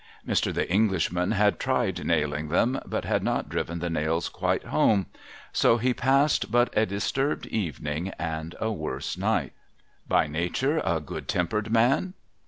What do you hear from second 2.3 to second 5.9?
them, but had not driven the nails quite home. So